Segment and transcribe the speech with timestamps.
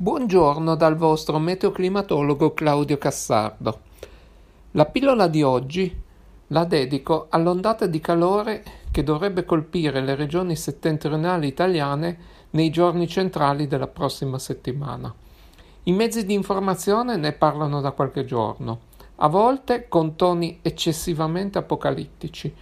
[0.00, 3.80] Buongiorno dal vostro meteoclimatologo Claudio Cassardo.
[4.70, 5.92] La pillola di oggi
[6.46, 12.16] la dedico all'ondata di calore che dovrebbe colpire le regioni settentrionali italiane
[12.50, 15.12] nei giorni centrali della prossima settimana.
[15.82, 18.82] I mezzi di informazione ne parlano da qualche giorno,
[19.16, 22.54] a volte con toni eccessivamente apocalittici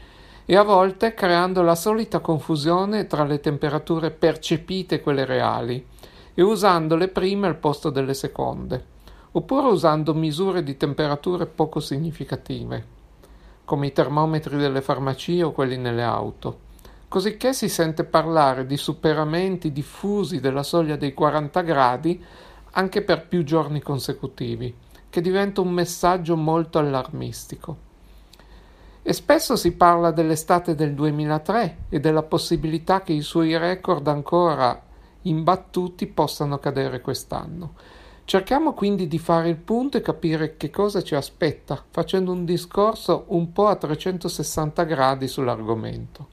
[0.46, 5.86] e a volte creando la solita confusione tra le temperature percepite e quelle reali
[6.38, 8.84] e usando le prime al posto delle seconde,
[9.32, 12.84] oppure usando misure di temperature poco significative,
[13.64, 16.58] come i termometri delle farmacie o quelli nelle auto,
[17.08, 22.22] cosicché si sente parlare di superamenti diffusi della soglia dei 40 gradi
[22.72, 24.74] anche per più giorni consecutivi,
[25.08, 27.84] che diventa un messaggio molto allarmistico.
[29.02, 34.82] E spesso si parla dell'estate del 2003 e della possibilità che i suoi record ancora
[35.28, 37.74] imbattuti possano cadere quest'anno.
[38.24, 43.26] Cerchiamo quindi di fare il punto e capire che cosa ci aspetta, facendo un discorso
[43.28, 46.26] un po' a 360 gradi sull'argomento.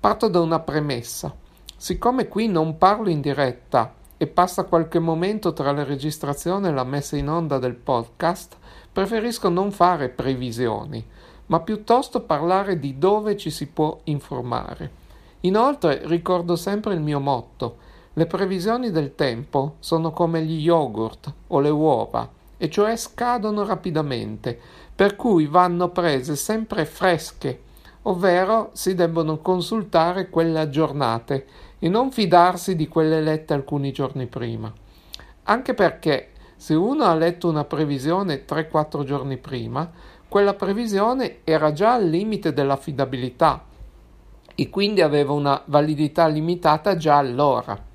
[0.00, 1.36] Parto da una premessa.
[1.76, 6.84] Siccome qui non parlo in diretta e passa qualche momento tra la registrazione e la
[6.84, 8.56] messa in onda del podcast,
[8.90, 11.04] preferisco non fare previsioni,
[11.46, 14.90] ma piuttosto parlare di dove ci si può informare.
[15.40, 21.60] Inoltre ricordo sempre il mio motto le previsioni del tempo sono come gli yogurt o
[21.60, 24.58] le uova, e cioè scadono rapidamente,
[24.94, 27.60] per cui vanno prese sempre fresche,
[28.02, 31.46] ovvero si debbono consultare quelle aggiornate
[31.78, 34.72] e non fidarsi di quelle lette alcuni giorni prima.
[35.44, 39.90] Anche perché se uno ha letto una previsione 3-4 giorni prima,
[40.28, 43.64] quella previsione era già al limite dell'affidabilità
[44.54, 47.90] e quindi aveva una validità limitata già allora.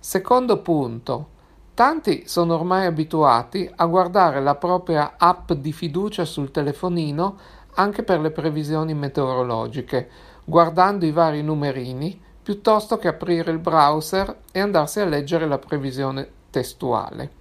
[0.00, 1.28] Secondo punto.
[1.74, 7.36] Tanti sono ormai abituati a guardare la propria app di fiducia sul telefonino
[7.74, 10.08] anche per le previsioni meteorologiche,
[10.44, 16.28] guardando i vari numerini, piuttosto che aprire il browser e andarsi a leggere la previsione
[16.50, 17.32] testuale.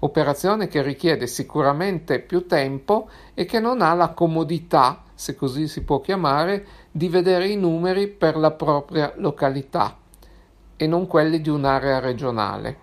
[0.00, 5.82] Operazione che richiede sicuramente più tempo e che non ha la comodità, se così si
[5.82, 9.96] può chiamare, di vedere i numeri per la propria località
[10.82, 12.78] e non quelli di un'area regionale.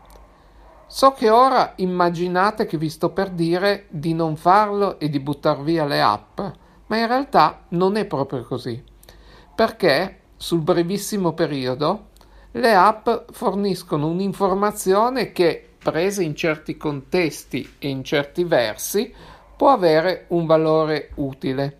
[0.87, 5.61] So che ora immaginate che vi sto per dire di non farlo e di buttar
[5.61, 6.39] via le app,
[6.87, 8.81] ma in realtà non è proprio così,
[9.53, 12.11] perché sul brevissimo periodo
[12.51, 19.13] le app forniscono un'informazione che, presa in certi contesti e in certi versi,
[19.57, 21.79] può avere un valore utile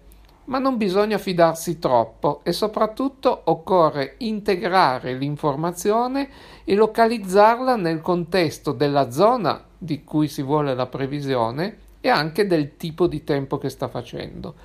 [0.50, 6.30] ma non bisogna fidarsi troppo e soprattutto occorre integrare l'informazione
[6.64, 12.78] e localizzarla nel contesto della zona di cui si vuole la previsione e anche del
[12.78, 14.56] tipo di tempo che sta facendo.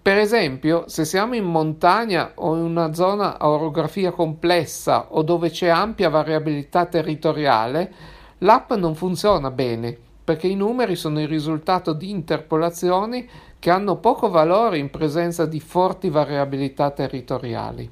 [0.00, 5.50] Per esempio, se siamo in montagna o in una zona a orografia complessa o dove
[5.50, 7.92] c'è ampia variabilità territoriale,
[8.38, 13.26] l'app non funziona bene perché i numeri sono il risultato di interpolazioni
[13.58, 17.90] che hanno poco valore in presenza di forti variabilità territoriali.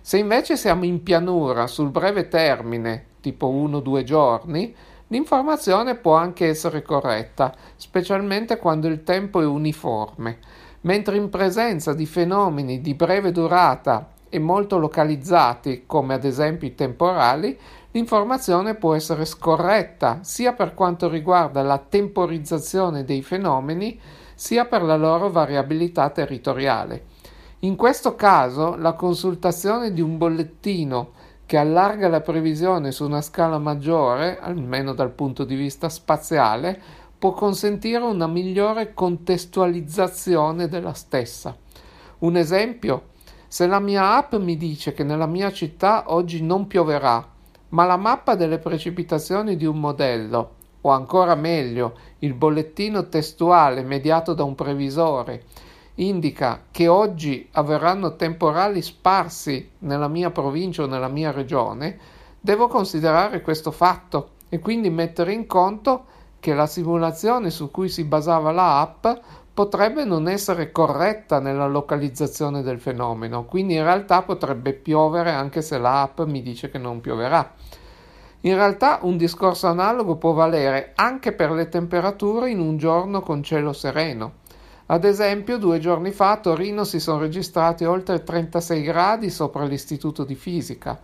[0.00, 4.74] Se invece siamo in pianura sul breve termine, tipo 1-2 giorni,
[5.08, 10.38] l'informazione può anche essere corretta, specialmente quando il tempo è uniforme,
[10.82, 16.74] mentre in presenza di fenomeni di breve durata e molto localizzati, come ad esempio i
[16.74, 17.58] temporali,
[17.90, 24.00] l'informazione può essere scorretta sia per quanto riguarda la temporizzazione dei fenomeni,
[24.40, 27.04] sia per la loro variabilità territoriale.
[27.58, 31.10] In questo caso, la consultazione di un bollettino
[31.44, 36.80] che allarga la previsione su una scala maggiore, almeno dal punto di vista spaziale,
[37.18, 41.54] può consentire una migliore contestualizzazione della stessa.
[42.20, 43.08] Un esempio
[43.46, 47.28] se la mia app mi dice che nella mia città oggi non pioverà,
[47.68, 54.34] ma la mappa delle precipitazioni di un modello, o ancora meglio, il bollettino testuale mediato
[54.34, 55.44] da un previsore,
[55.96, 61.98] indica che oggi avverranno temporali sparsi nella mia provincia o nella mia regione,
[62.40, 66.06] devo considerare questo fatto e quindi mettere in conto
[66.40, 69.06] che la simulazione su cui si basava la app
[69.52, 75.76] potrebbe non essere corretta nella localizzazione del fenomeno, quindi in realtà potrebbe piovere anche se
[75.76, 77.52] l'app mi dice che non pioverà.
[78.42, 83.42] In realtà un discorso analogo può valere anche per le temperature in un giorno con
[83.42, 84.38] cielo sereno.
[84.86, 90.24] Ad esempio, due giorni fa a Torino si sono registrati oltre 36 gradi sopra l'istituto
[90.24, 90.98] di fisica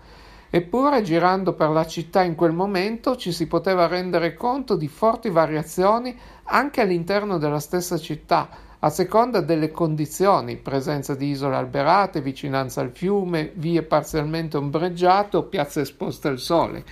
[0.48, 5.28] Eppure, girando per la città in quel momento, ci si poteva rendere conto di forti
[5.28, 8.48] variazioni anche all'interno della stessa città,
[8.78, 15.42] a seconda delle condizioni, presenza di isole alberate, vicinanza al fiume, vie parzialmente ombreggiate o
[15.42, 16.84] piazze esposte al sole.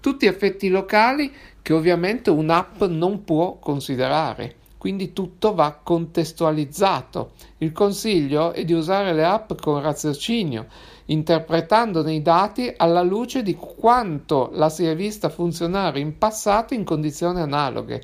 [0.00, 1.32] Tutti effetti locali
[1.62, 7.32] che ovviamente un'app non può considerare quindi tutto va contestualizzato.
[7.58, 10.68] Il consiglio è di usare le app con raziocinio,
[11.04, 16.84] interpretandone i dati alla luce di quanto la si è vista funzionare in passato in
[16.84, 18.02] condizioni analoghe,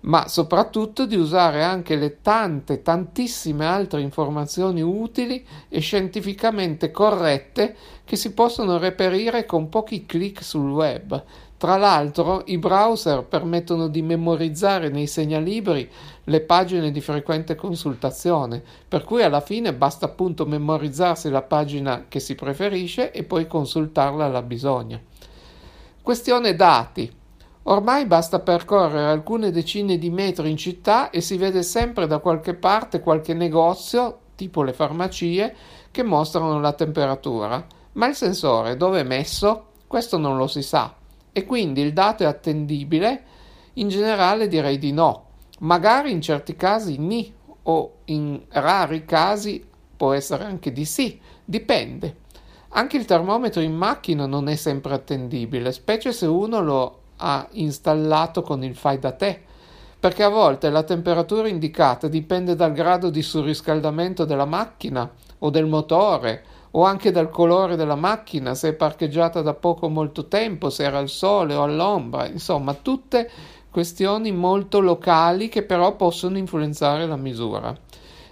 [0.00, 8.16] ma soprattutto di usare anche le tante, tantissime altre informazioni utili e scientificamente corrette che
[8.16, 11.24] si possono reperire con pochi clic sul web,
[11.60, 15.86] tra l'altro, i browser permettono di memorizzare nei segnalibri
[16.24, 22.18] le pagine di frequente consultazione, per cui alla fine basta appunto memorizzarsi la pagina che
[22.18, 24.98] si preferisce e poi consultarla alla bisogna.
[26.00, 27.12] Questione dati.
[27.70, 32.54] Ormai basta percorrere alcune decine di metri in città e si vede sempre da qualche
[32.54, 35.54] parte qualche negozio, tipo le farmacie,
[35.92, 37.64] che mostrano la temperatura.
[37.92, 39.66] Ma il sensore dove è messo?
[39.86, 40.92] Questo non lo si sa
[41.30, 43.22] e quindi il dato è attendibile?
[43.74, 45.26] In generale direi di no,
[45.60, 47.32] magari in certi casi ni
[47.62, 49.64] o in rari casi
[49.96, 52.16] può essere anche di sì, dipende.
[52.70, 58.42] Anche il termometro in macchina non è sempre attendibile, specie se uno lo ha installato
[58.42, 59.40] con il fai da te,
[60.00, 65.08] perché a volte la temperatura indicata dipende dal grado di surriscaldamento della macchina
[65.38, 69.88] o del motore o anche dal colore della macchina, se è parcheggiata da poco o
[69.88, 73.28] molto tempo, se era al sole o all'ombra, insomma, tutte
[73.70, 77.76] questioni molto locali che però possono influenzare la misura.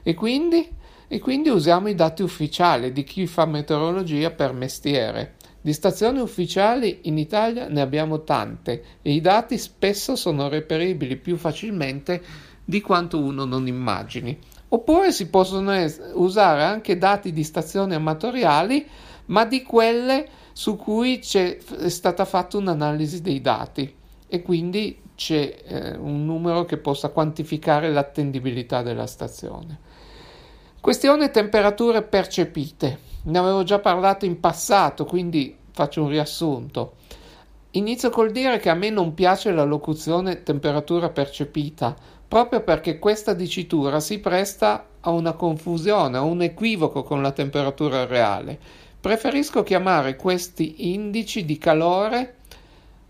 [0.02, 0.68] E quindi,
[1.08, 5.34] e quindi usiamo i dati ufficiali di chi fa meteorologia per mestiere.
[5.60, 11.36] Di stazioni ufficiali in Italia ne abbiamo tante e i dati spesso sono reperibili più
[11.36, 12.22] facilmente
[12.64, 14.38] di quanto uno non immagini.
[14.68, 18.86] Oppure si possono es- usare anche dati di stazioni amatoriali,
[19.26, 23.94] ma di quelle su cui c'è, è stata fatta un'analisi dei dati
[24.26, 29.78] e quindi c'è eh, un numero che possa quantificare l'attendibilità della stazione.
[30.80, 33.07] Questione temperature percepite.
[33.28, 36.94] Ne avevo già parlato in passato, quindi faccio un riassunto.
[37.72, 41.94] Inizio col dire che a me non piace la locuzione temperatura percepita,
[42.26, 48.06] proprio perché questa dicitura si presta a una confusione, a un equivoco con la temperatura
[48.06, 48.58] reale.
[48.98, 52.36] Preferisco chiamare questi indici di calore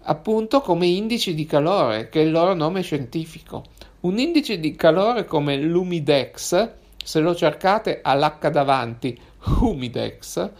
[0.03, 3.64] appunto come indici di calore, che è il loro nome scientifico.
[4.00, 6.71] Un indice di calore come l'Humidex,
[7.05, 10.50] se lo cercate all'H davanti, Humidex,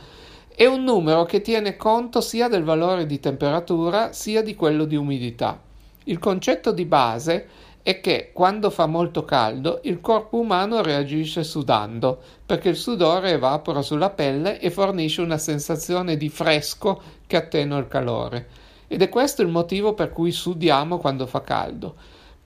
[0.55, 4.97] è un numero che tiene conto sia del valore di temperatura sia di quello di
[4.97, 5.61] umidità.
[6.05, 7.47] Il concetto di base
[7.83, 13.83] è che quando fa molto caldo il corpo umano reagisce sudando, perché il sudore evapora
[13.83, 18.49] sulla pelle e fornisce una sensazione di fresco che attenua il calore.
[18.89, 21.95] Ed è questo il motivo per cui sudiamo quando fa caldo.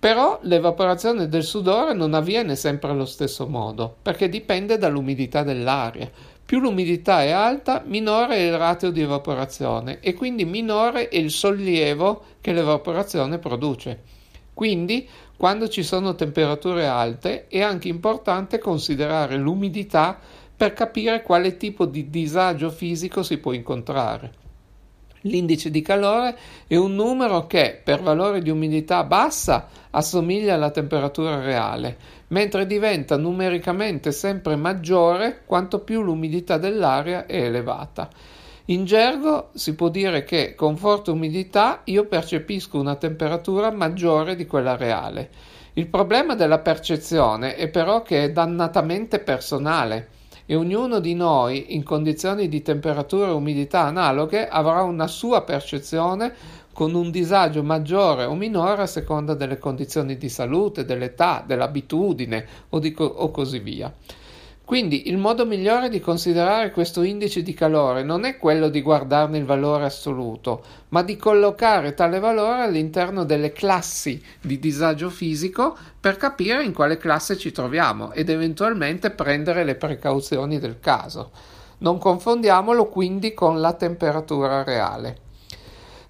[0.02, 6.10] Però l'evaporazione del sudore non avviene sempre allo stesso modo, perché dipende dall'umidità dell'aria.
[6.44, 11.30] Più l'umidità è alta, minore è il ratio di evaporazione e quindi minore è il
[11.30, 14.00] sollievo che l'evaporazione produce.
[14.52, 20.18] Quindi, quando ci sono temperature alte, è anche importante considerare l'umidità
[20.56, 24.41] per capire quale tipo di disagio fisico si può incontrare.
[25.22, 26.36] L'indice di calore
[26.66, 31.96] è un numero che, per valore di umidità bassa, assomiglia alla temperatura reale,
[32.28, 38.08] mentre diventa numericamente sempre maggiore quanto più l'umidità dell'aria è elevata.
[38.66, 44.46] In gergo si può dire che con forte umidità io percepisco una temperatura maggiore di
[44.46, 45.30] quella reale.
[45.74, 50.08] Il problema della percezione è però che è dannatamente personale
[50.46, 56.34] e ognuno di noi in condizioni di temperatura e umidità analoghe avrà una sua percezione
[56.72, 62.80] con un disagio maggiore o minore a seconda delle condizioni di salute, dell'età, dell'abitudine o,
[62.92, 63.92] co- o così via.
[64.72, 69.36] Quindi il modo migliore di considerare questo indice di calore non è quello di guardarne
[69.36, 76.16] il valore assoluto, ma di collocare tale valore all'interno delle classi di disagio fisico per
[76.16, 81.32] capire in quale classe ci troviamo ed eventualmente prendere le precauzioni del caso.
[81.80, 85.18] Non confondiamolo quindi con la temperatura reale.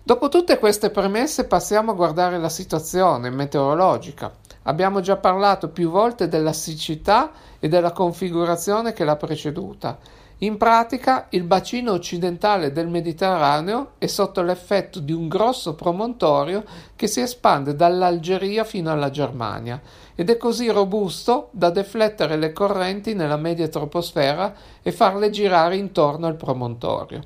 [0.05, 4.33] Dopo tutte queste premesse passiamo a guardare la situazione meteorologica.
[4.65, 9.99] Abbiamo già parlato più volte della siccità e della configurazione che l'ha preceduta.
[10.39, 16.65] In pratica, il bacino occidentale del Mediterraneo è sotto l'effetto di un grosso promontorio
[16.97, 19.81] che si espande dall'Algeria fino alla Germania
[20.17, 24.53] ed è così robusto da deflettere le correnti nella media troposfera
[24.83, 27.21] e farle girare intorno al promontorio.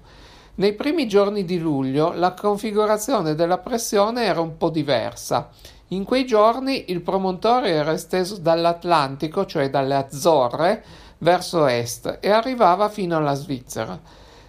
[0.57, 5.51] Nei primi giorni di luglio la configurazione della pressione era un po' diversa.
[5.91, 10.85] In quei giorni il promontorio era esteso dall'Atlantico, cioè dalle Azzorre,
[11.19, 13.97] verso est e arrivava fino alla Svizzera.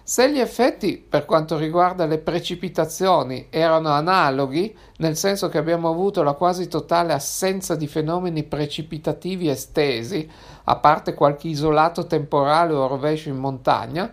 [0.02, 6.24] Se gli effetti per quanto riguarda le precipitazioni erano analoghi, nel senso che abbiamo avuto
[6.24, 10.28] la quasi totale assenza di fenomeni precipitativi estesi,
[10.64, 14.10] a parte qualche isolato temporale o rovescio in montagna,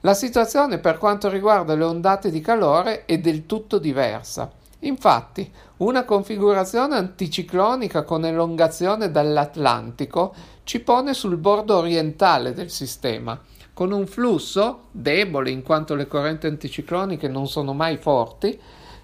[0.00, 4.64] la situazione per quanto riguarda le ondate di calore è del tutto diversa.
[4.86, 13.38] Infatti, una configurazione anticiclonica con elongazione dall'Atlantico ci pone sul bordo orientale del sistema,
[13.72, 18.58] con un flusso debole in quanto le correnti anticicloniche non sono mai forti,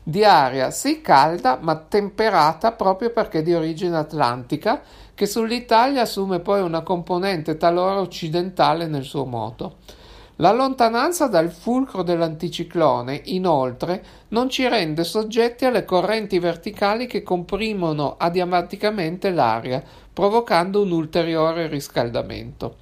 [0.05, 4.83] di aria sì calda ma temperata proprio perché di origine atlantica,
[5.15, 9.77] che sull'Italia assume poi una componente talora occidentale nel suo moto.
[10.43, 18.17] La lontananza dal fulcro dell'anticiclone, inoltre, non ci rende soggetti alle correnti verticali che comprimono
[18.19, 19.81] adiabaticamente l'aria,
[20.13, 22.79] provocando un ulteriore riscaldamento.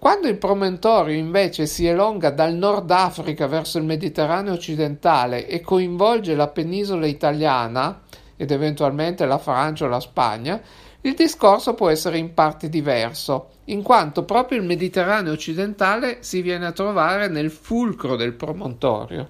[0.00, 6.34] Quando il promontorio invece si elonga dal Nord Africa verso il Mediterraneo occidentale e coinvolge
[6.34, 8.00] la penisola italiana
[8.36, 10.60] ed eventualmente la Francia o la Spagna,
[11.02, 16.66] il discorso può essere in parte diverso, in quanto proprio il Mediterraneo occidentale si viene
[16.66, 19.28] a trovare nel fulcro del promontorio.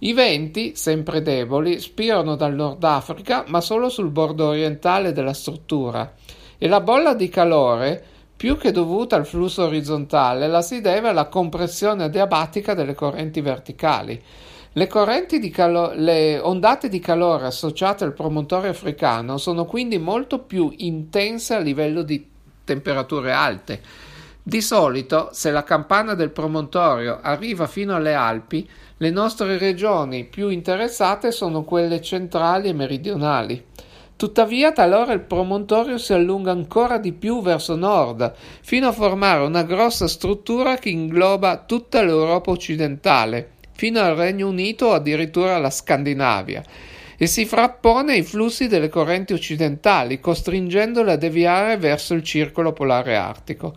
[0.00, 6.14] I venti, sempre deboli, spirano dal Nord Africa, ma solo sul bordo orientale della struttura,
[6.56, 8.04] e la bolla di calore,
[8.36, 14.22] più che dovuta al flusso orizzontale, la si deve alla compressione adiabatica delle correnti verticali.
[14.72, 21.54] Le, calo- le ondate di calore associate al promontorio africano sono quindi molto più intense
[21.54, 22.28] a livello di
[22.64, 23.80] temperature alte.
[24.42, 30.48] Di solito, se la campana del promontorio arriva fino alle Alpi, le nostre regioni più
[30.48, 33.64] interessate sono quelle centrali e meridionali.
[34.16, 38.32] Tuttavia, talora il promontorio si allunga ancora di più verso nord,
[38.62, 44.86] fino a formare una grossa struttura che ingloba tutta l'Europa occidentale fino al Regno Unito
[44.86, 46.64] o addirittura alla Scandinavia
[47.16, 53.14] e si frappone ai flussi delle correnti occidentali, costringendole a deviare verso il circolo polare
[53.14, 53.72] artico.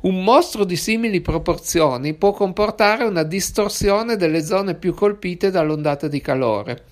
[0.00, 6.20] Un mostro di simili proporzioni può comportare una distorsione delle zone più colpite dall'ondata di
[6.20, 6.82] calore.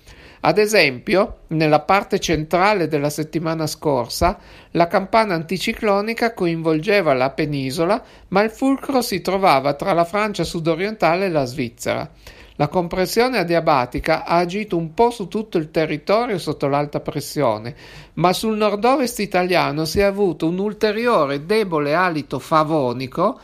[0.47, 4.39] Ad esempio, nella parte centrale della settimana scorsa,
[4.73, 11.27] la campana anticiclonica coinvolgeva la penisola, ma il fulcro si trovava tra la Francia sudorientale
[11.27, 12.11] e la Svizzera.
[12.57, 17.75] La compressione adiabatica ha agito un po' su tutto il territorio sotto l'alta pressione,
[18.15, 23.41] ma sul nord-ovest italiano si è avuto un ulteriore debole alito favonico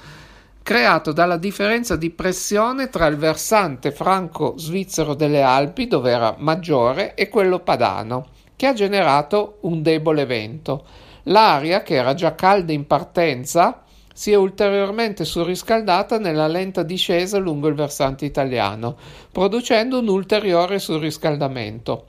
[0.63, 7.29] creato dalla differenza di pressione tra il versante franco-svizzero delle Alpi, dove era maggiore, e
[7.29, 10.85] quello padano, che ha generato un debole vento.
[11.25, 13.83] L'aria, che era già calda in partenza,
[14.21, 18.99] si è ulteriormente surriscaldata nella lenta discesa lungo il versante italiano,
[19.33, 22.05] producendo un ulteriore surriscaldamento.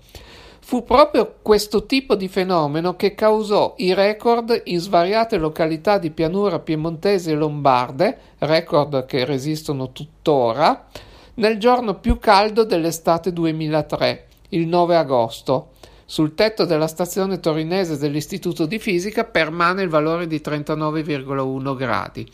[0.59, 6.59] Fu proprio questo tipo di fenomeno che causò i record in svariate località di pianura
[6.59, 10.87] piemontesi e lombarde, record che resistono tuttora,
[11.35, 15.69] nel giorno più caldo dell'estate 2003, il 9 agosto,
[16.11, 22.29] sul tetto della stazione torinese dell'Istituto di Fisica permane il valore di 39,1 gradi.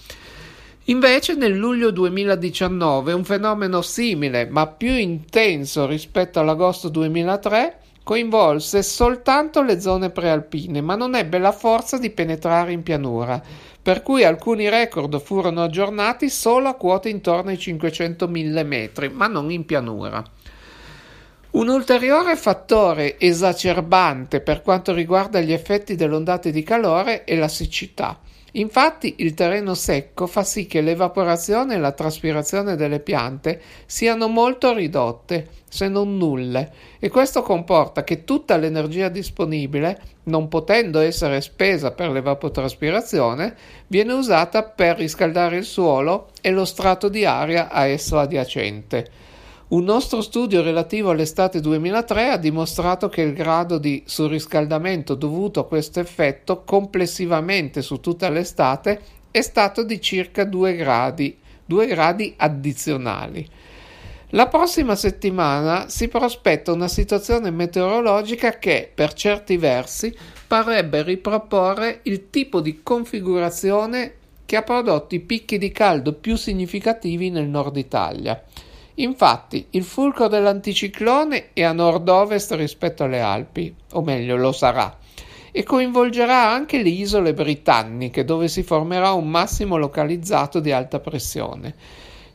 [0.86, 9.62] Invece nel luglio 2019 un fenomeno simile ma più intenso rispetto all'agosto 2003 coinvolse soltanto
[9.62, 13.40] le zone prealpine, ma non ebbe la forza di penetrare in pianura,
[13.80, 19.52] per cui alcuni record furono aggiornati solo a quote intorno ai 500.000 metri, ma non
[19.52, 20.24] in pianura.
[21.50, 27.48] Un ulteriore fattore esacerbante per quanto riguarda gli effetti delle ondate di calore è la
[27.48, 28.20] siccità.
[28.54, 34.74] Infatti il terreno secco fa sì che l'evaporazione e la traspirazione delle piante siano molto
[34.74, 41.92] ridotte, se non nulle, e questo comporta che tutta l'energia disponibile, non potendo essere spesa
[41.92, 43.56] per l'evapotraspirazione,
[43.88, 49.27] viene usata per riscaldare il suolo e lo strato di aria a esso adiacente.
[49.70, 55.66] Un nostro studio relativo all'estate 2003 ha dimostrato che il grado di surriscaldamento dovuto a
[55.68, 63.46] questo effetto complessivamente su tutta l'estate è stato di circa 2 gradi 2 gradi addizionali.
[64.30, 70.16] La prossima settimana si prospetta una situazione meteorologica che, per certi versi,
[70.48, 74.14] parrebbe riproporre il tipo di configurazione
[74.46, 78.42] che ha prodotto i picchi di caldo più significativi nel nord Italia.
[79.00, 84.98] Infatti, il fulcro dell'anticiclone è a nord-ovest rispetto alle Alpi, o meglio lo sarà,
[85.52, 91.76] e coinvolgerà anche le isole britanniche, dove si formerà un massimo localizzato di alta pressione.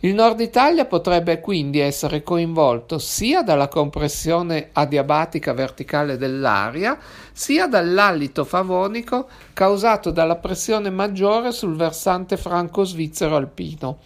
[0.05, 6.97] Il nord Italia potrebbe quindi essere coinvolto sia dalla compressione adiabatica verticale dell'aria,
[7.33, 13.99] sia dall'alito favonico causato dalla pressione maggiore sul versante franco-svizzero alpino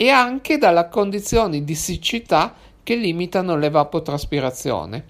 [0.00, 5.06] e anche dalle condizioni di siccità che limitano l'evapotraspirazione.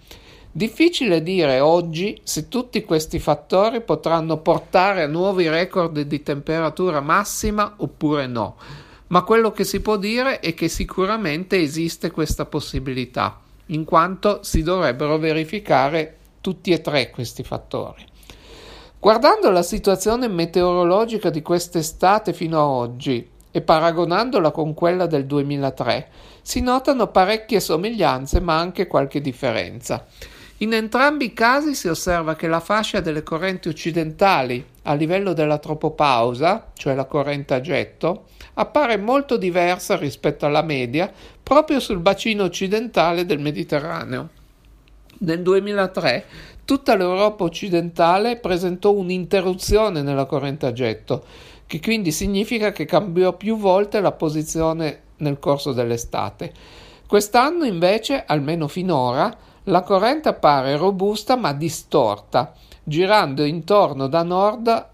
[0.51, 7.75] Difficile dire oggi se tutti questi fattori potranno portare a nuovi record di temperatura massima
[7.77, 8.57] oppure no
[9.09, 14.63] ma quello che si può dire è che sicuramente esiste questa possibilità, in quanto si
[14.63, 18.05] dovrebbero verificare tutti e tre questi fattori.
[18.99, 26.09] Guardando la situazione meteorologica di quest'estate fino ad oggi e paragonandola con quella del 2003,
[26.43, 30.07] si notano parecchie somiglianze ma anche qualche differenza.
[30.59, 35.59] In entrambi i casi si osserva che la fascia delle correnti occidentali a livello della
[35.59, 41.13] tropopausa, cioè la corrente a getto, appare molto diversa rispetto alla media
[41.43, 44.31] proprio sul bacino occidentale del Mediterraneo.
[45.21, 46.25] Nel 2003
[46.65, 51.25] tutta l'Europa occidentale presentò un'interruzione nella corrente a getto,
[51.69, 56.51] che quindi significa che cambiò più volte la posizione nel corso dell'estate.
[57.07, 64.87] Quest'anno invece, almeno finora, la corrente appare robusta ma distorta, girando intorno da nord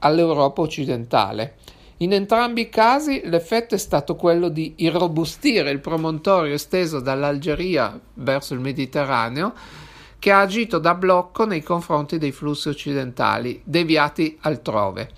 [0.00, 1.58] all'Europa occidentale.
[1.98, 8.52] In entrambi i casi l'effetto è stato quello di irrobustire il promontorio esteso dall'Algeria verso
[8.52, 9.54] il Mediterraneo,
[10.18, 15.10] che ha agito da blocco nei confronti dei flussi occidentali, deviati altrove.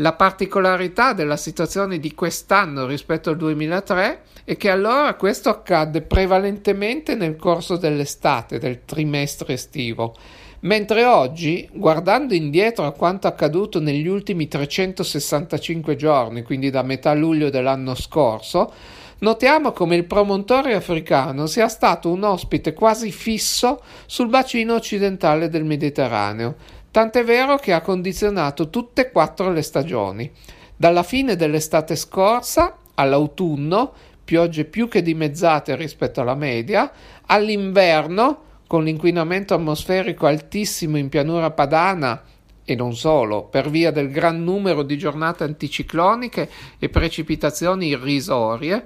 [0.00, 7.16] La particolarità della situazione di quest'anno rispetto al 2003 è che allora questo accadde prevalentemente
[7.16, 10.14] nel corso dell'estate, del trimestre estivo
[10.60, 17.48] Mentre oggi, guardando indietro a quanto accaduto negli ultimi 365 giorni, quindi da metà luglio
[17.48, 18.72] dell'anno scorso,
[19.20, 25.62] notiamo come il promontorio africano sia stato un ospite quasi fisso sul bacino occidentale del
[25.62, 26.56] Mediterraneo,
[26.98, 30.28] tant'è vero che ha condizionato tutte e quattro le stagioni.
[30.74, 33.92] Dalla fine dell'estate scorsa all'autunno,
[34.24, 36.90] piogge più che dimezzate rispetto alla media,
[37.26, 42.20] all'inverno, con l'inquinamento atmosferico altissimo in pianura padana
[42.64, 48.84] e non solo, per via del gran numero di giornate anticicloniche e precipitazioni irrisorie,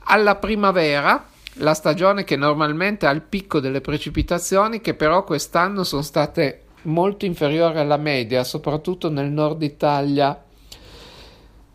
[0.00, 6.02] alla primavera, la stagione che normalmente ha il picco delle precipitazioni, che però quest'anno sono
[6.02, 10.42] state molto inferiori alla media, soprattutto nel nord Italia.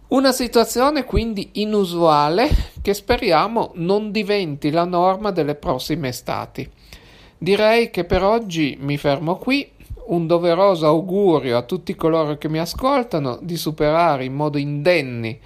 [0.10, 2.50] Una situazione quindi inusuale
[2.82, 6.68] che speriamo non diventi la norma delle prossime estati.
[7.38, 9.72] Direi che per oggi mi fermo qui.
[10.08, 15.40] Un doveroso augurio a tutti coloro che mi ascoltano di superare in modo indenni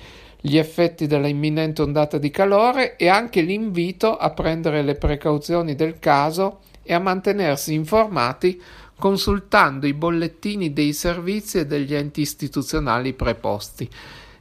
[0.46, 6.00] gli effetti della imminente ondata di calore e anche l'invito a prendere le precauzioni del
[6.00, 8.62] caso e a mantenersi informati
[9.04, 13.90] consultando i bollettini dei servizi e degli enti istituzionali preposti.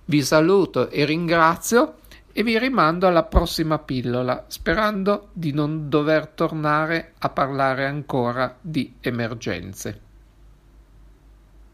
[0.05, 1.94] Vi saluto e ringrazio
[2.31, 8.94] e vi rimando alla prossima pillola, sperando di non dover tornare a parlare ancora di
[9.01, 10.12] emergenze.